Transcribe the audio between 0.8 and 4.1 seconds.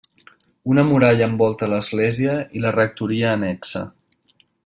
muralla envolta l'església i la rectoria annexa.